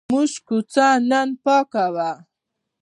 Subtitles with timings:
[0.07, 2.11] زموږ کوڅه نن پاکه وه.